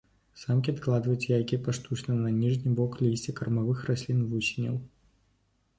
[0.43, 4.75] Самкі адкладаюць яйкі паштучна на ніжні бок лісця кармавых раслін вусеняў.